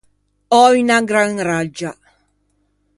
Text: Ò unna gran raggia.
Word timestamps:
Ò 0.59 0.61
unna 0.77 0.99
gran 1.09 1.33
raggia. 1.49 1.91